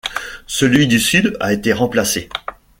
[0.47, 2.27] Celui du sud a été remplacé.